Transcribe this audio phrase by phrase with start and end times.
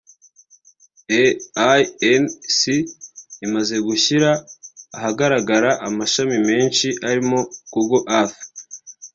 [2.13, 2.61] Inc
[3.45, 4.31] imaze gushyira
[4.97, 7.39] ahagaragara amashami menshi arimo
[7.71, 8.39] google earth